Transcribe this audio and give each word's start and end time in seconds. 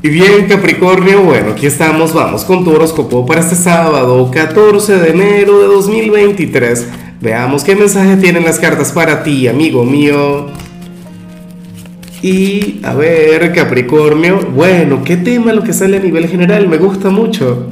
Y 0.00 0.10
bien, 0.10 0.46
Capricornio, 0.46 1.22
bueno, 1.22 1.50
aquí 1.50 1.66
estamos, 1.66 2.14
vamos 2.14 2.44
con 2.44 2.62
tu 2.62 2.70
horóscopo 2.70 3.26
para 3.26 3.40
este 3.40 3.56
sábado, 3.56 4.30
14 4.30 4.96
de 4.96 5.10
enero 5.10 5.58
de 5.58 5.66
2023. 5.66 6.86
Veamos 7.20 7.64
qué 7.64 7.74
mensaje 7.74 8.16
tienen 8.16 8.44
las 8.44 8.60
cartas 8.60 8.92
para 8.92 9.24
ti, 9.24 9.48
amigo 9.48 9.84
mío. 9.84 10.46
Y 12.22 12.78
a 12.84 12.94
ver, 12.94 13.52
Capricornio, 13.52 14.38
bueno, 14.54 15.02
qué 15.02 15.16
tema 15.16 15.52
lo 15.52 15.64
que 15.64 15.72
sale 15.72 15.96
a 15.96 16.00
nivel 16.00 16.28
general, 16.28 16.68
me 16.68 16.76
gusta 16.76 17.10
mucho. 17.10 17.66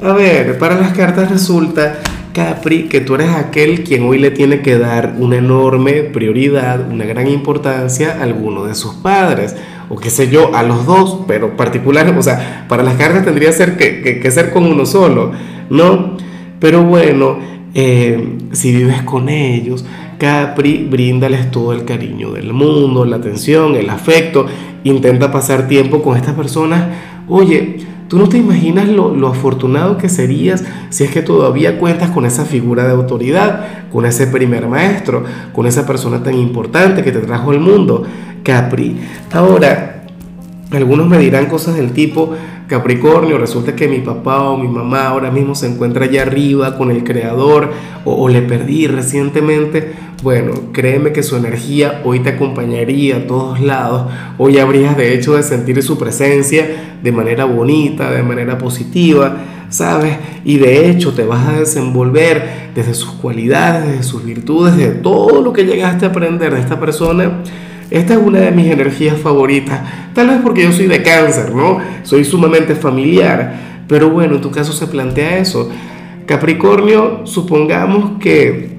A 0.00 0.12
ver, 0.12 0.56
para 0.56 0.76
las 0.76 0.92
cartas 0.92 1.32
resulta, 1.32 1.98
Capri, 2.32 2.84
que 2.84 3.00
tú 3.00 3.16
eres 3.16 3.30
aquel 3.30 3.82
quien 3.82 4.04
hoy 4.04 4.20
le 4.20 4.30
tiene 4.30 4.60
que 4.60 4.78
dar 4.78 5.16
una 5.18 5.38
enorme 5.38 6.04
prioridad, 6.04 6.88
una 6.88 7.06
gran 7.06 7.26
importancia 7.26 8.18
a 8.20 8.22
alguno 8.22 8.66
de 8.66 8.76
sus 8.76 8.94
padres 8.94 9.56
o 9.90 9.96
qué 9.96 10.08
sé 10.08 10.30
yo, 10.30 10.54
a 10.54 10.62
los 10.62 10.86
dos, 10.86 11.24
pero 11.26 11.56
particular, 11.56 12.08
o 12.16 12.22
sea, 12.22 12.64
para 12.68 12.84
las 12.84 12.94
cargas 12.94 13.24
tendría 13.24 13.52
ser 13.52 13.76
que, 13.76 14.20
que, 14.22 14.30
ser 14.30 14.50
con 14.52 14.64
uno 14.64 14.86
solo, 14.86 15.32
¿no? 15.68 16.16
Pero 16.60 16.84
bueno, 16.84 17.38
eh, 17.74 18.38
si 18.52 18.72
vives 18.72 19.02
con 19.02 19.28
ellos, 19.28 19.84
Capri, 20.16 20.86
bríndales 20.88 21.50
todo 21.50 21.72
el 21.72 21.84
cariño 21.84 22.30
del 22.30 22.52
mundo, 22.52 23.04
la 23.04 23.16
atención, 23.16 23.74
el 23.74 23.90
afecto, 23.90 24.46
intenta 24.84 25.32
pasar 25.32 25.66
tiempo 25.66 26.02
con 26.02 26.16
estas 26.16 26.34
personas. 26.34 26.84
Oye, 27.26 27.78
tú 28.10 28.18
no 28.18 28.28
te 28.28 28.38
imaginas 28.38 28.88
lo, 28.88 29.14
lo, 29.14 29.28
afortunado 29.28 29.96
que 29.96 30.08
serías 30.08 30.64
si 30.88 31.04
es 31.04 31.12
que 31.12 31.22
todavía 31.22 31.78
cuentas 31.78 32.10
con 32.10 32.26
esa 32.26 32.44
figura 32.44 32.84
de 32.84 32.90
autoridad, 32.90 33.88
con 33.88 34.04
ese 34.04 34.26
primer 34.26 34.66
maestro, 34.66 35.22
con 35.52 35.64
esa 35.64 35.86
persona 35.86 36.20
tan 36.20 36.34
importante 36.34 37.04
que 37.04 37.12
te 37.12 37.20
trajo 37.20 37.52
al 37.52 37.60
mundo. 37.60 38.02
Capri. 38.42 38.98
Ahora, 39.32 39.99
algunos 40.72 41.08
me 41.08 41.18
dirán 41.18 41.46
cosas 41.46 41.76
del 41.76 41.92
tipo, 41.92 42.34
Capricornio, 42.68 43.36
resulta 43.36 43.74
que 43.74 43.88
mi 43.88 43.98
papá 43.98 44.42
o 44.42 44.56
mi 44.56 44.68
mamá 44.68 45.08
ahora 45.08 45.32
mismo 45.32 45.56
se 45.56 45.66
encuentra 45.66 46.04
allá 46.04 46.22
arriba 46.22 46.78
con 46.78 46.92
el 46.92 47.02
creador 47.02 47.72
o, 48.04 48.28
le 48.28 48.42
perdí 48.42 48.86
recientemente. 48.86 49.92
Bueno, 50.22 50.52
créeme 50.72 51.12
que 51.12 51.24
su 51.24 51.34
energía 51.34 52.00
hoy 52.04 52.20
te 52.20 52.30
acompañaría 52.30 53.16
a 53.16 53.26
todos 53.26 53.60
lados. 53.60 54.12
Hoy 54.38 54.58
habrías 54.58 54.96
de 54.96 55.14
hecho 55.14 55.34
de 55.34 55.42
sentir 55.42 55.82
su 55.82 55.98
presencia 55.98 56.98
de 57.02 57.10
manera 57.10 57.44
bonita, 57.44 58.12
de 58.12 58.22
manera 58.22 58.56
positiva, 58.56 59.38
¿sabes? 59.68 60.16
Y 60.44 60.58
de 60.58 60.88
hecho 60.88 61.12
te 61.12 61.24
vas 61.24 61.48
a 61.48 61.58
desenvolver 61.58 62.70
desde 62.76 62.94
sus 62.94 63.10
cualidades, 63.12 63.88
desde 63.88 64.02
sus 64.04 64.24
virtudes, 64.24 64.76
de 64.76 64.90
todo 64.90 65.42
lo 65.42 65.52
que 65.52 65.64
llegaste 65.64 66.06
a 66.06 66.10
aprender 66.10 66.54
de 66.54 66.60
esta 66.60 66.78
persona 66.78 67.42
esta 67.90 68.14
es 68.14 68.20
una 68.20 68.38
de 68.38 68.52
mis 68.52 68.70
energías 68.70 69.18
favoritas, 69.18 69.80
tal 70.14 70.28
vez 70.28 70.38
porque 70.42 70.62
yo 70.62 70.72
soy 70.72 70.86
de 70.86 71.02
cáncer, 71.02 71.52
¿no? 71.52 71.78
Soy 72.04 72.24
sumamente 72.24 72.76
familiar, 72.76 73.84
pero 73.88 74.10
bueno, 74.10 74.36
en 74.36 74.40
tu 74.40 74.50
caso 74.50 74.72
se 74.72 74.86
plantea 74.86 75.38
eso. 75.38 75.68
Capricornio, 76.24 77.22
supongamos 77.24 78.20
que, 78.20 78.76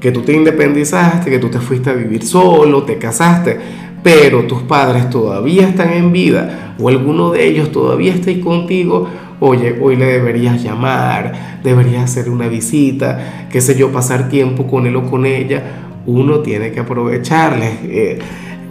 que 0.00 0.10
tú 0.10 0.22
te 0.22 0.32
independizaste, 0.32 1.30
que 1.30 1.38
tú 1.38 1.50
te 1.50 1.58
fuiste 1.58 1.90
a 1.90 1.92
vivir 1.92 2.24
solo, 2.24 2.84
te 2.84 2.96
casaste, 2.96 3.58
pero 4.02 4.44
tus 4.44 4.62
padres 4.62 5.10
todavía 5.10 5.68
están 5.68 5.92
en 5.92 6.10
vida 6.10 6.74
o 6.78 6.88
alguno 6.88 7.32
de 7.32 7.46
ellos 7.46 7.70
todavía 7.70 8.14
está 8.14 8.30
ahí 8.30 8.40
contigo, 8.40 9.06
oye, 9.40 9.76
hoy 9.82 9.96
le 9.96 10.06
deberías 10.06 10.62
llamar, 10.62 11.60
deberías 11.62 12.04
hacer 12.04 12.30
una 12.30 12.48
visita, 12.48 13.46
qué 13.50 13.60
sé 13.60 13.76
yo, 13.76 13.92
pasar 13.92 14.30
tiempo 14.30 14.66
con 14.66 14.86
él 14.86 14.96
o 14.96 15.04
con 15.10 15.26
ella 15.26 15.87
uno 16.08 16.40
tiene 16.40 16.72
que 16.72 16.80
aprovecharle. 16.80 17.70
Eh, 17.84 18.18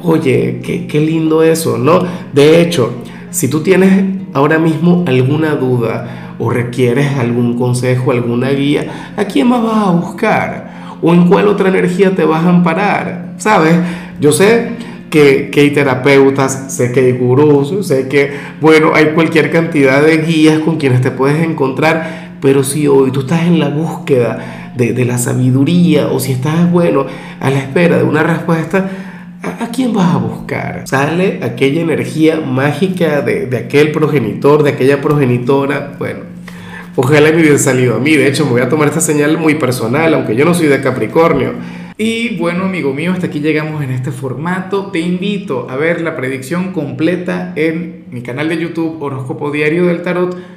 oye, 0.03 0.59
qué, 0.63 0.88
qué 0.88 0.99
lindo 0.99 1.43
eso, 1.43 1.77
¿no? 1.77 2.03
De 2.33 2.61
hecho, 2.61 2.91
si 3.30 3.47
tú 3.47 3.61
tienes 3.61 4.03
ahora 4.33 4.57
mismo 4.57 5.03
alguna 5.07 5.55
duda 5.55 6.35
o 6.39 6.49
requieres 6.49 7.15
algún 7.17 7.58
consejo, 7.58 8.11
alguna 8.11 8.49
guía, 8.49 9.13
¿a 9.15 9.25
quién 9.25 9.47
más 9.47 9.63
vas 9.63 9.88
a 9.88 9.91
buscar? 9.91 10.97
¿O 11.02 11.14
en 11.14 11.27
cuál 11.27 11.47
otra 11.47 11.70
energía 11.70 12.15
te 12.15 12.26
vas 12.26 12.43
a 12.43 12.49
amparar? 12.49 13.36
¿Sabes? 13.37 13.76
Yo 14.20 14.31
sé 14.31 14.70
que, 15.11 15.49
que, 15.52 15.61
hay 15.61 15.71
terapeutas, 15.71 16.73
sé 16.73 16.92
que 16.92 17.02
hay 17.02 17.11
gurús, 17.11 17.87
sé 17.87 18.08
que, 18.08 18.31
bueno, 18.59 18.92
hay 18.95 19.08
cualquier 19.14 19.52
cantidad 19.52 20.02
de 20.02 20.17
guías 20.17 20.59
con 20.59 20.77
quienes 20.77 21.02
te 21.02 21.11
puedes 21.11 21.43
encontrar, 21.43 22.27
pero 22.47 22.63
si 22.63 22.87
hoy 22.87 23.11
tú 23.11 23.19
estás 23.19 23.41
en 23.41 23.59
la 23.59 23.67
búsqueda 23.67 24.71
de, 24.73 25.03
la 25.03 25.17
sabiduría 25.17 26.08
o 26.08 26.17
si 26.17 26.31
estás, 26.31 26.71
bueno, 26.71 27.05
a 27.41 27.49
la 27.49 27.59
espera 27.59 27.97
de 27.97 28.05
una 28.05 28.23
respuesta, 28.23 28.89
¿a, 29.43 29.67
quién 29.67 29.91
vas 29.91 30.15
a 30.15 30.17
buscar? 30.17 30.83
Sale 30.87 31.41
aquella 31.43 31.81
energía 31.81 32.39
mágica 32.39 33.19
de, 33.19 33.47
de 33.47 33.58
aquel 33.58 33.91
progenitor, 33.91 34.63
de 34.63 34.69
aquella 34.69 35.02
progenitora, 35.02 35.97
bueno, 35.99 36.21
ojalá 36.95 37.33
me 37.33 37.41
hubiera 37.41 37.58
salido 37.58 37.97
a 37.97 37.99
mí, 37.99 38.15
de 38.15 38.30
hecho 38.30 38.45
me 38.45 38.52
voy 38.52 38.61
a 38.61 38.69
tomar 38.69 38.87
esta 38.87 39.02
señal 39.02 39.37
muy 39.37 39.55
personal, 39.55 40.14
aunque 40.14 40.33
yo 40.33 40.45
no 40.45 40.53
soy 40.53 40.67
de 40.67 40.79
Capricornio. 40.79 41.52
Y 41.97 42.37
bueno, 42.37 42.64
amigo 42.64 42.93
mío, 42.93 43.11
hasta 43.11 43.27
aquí 43.27 43.41
llegamos 43.41 43.83
en 43.83 43.89
este 43.89 44.11
formato. 44.11 44.85
Te 44.91 44.99
invito 44.99 45.67
a 45.69 45.75
ver 45.75 45.99
la 45.99 46.15
predicción 46.15 46.71
completa 46.71 47.52
en 47.58 48.05
mi 48.09 48.21
canal 48.21 48.47
de 48.47 48.58
YouTube 48.58 49.02
Horóscopo 49.02 49.52
Diario 49.52 49.87
del 49.87 50.02
Tarot 50.02 50.57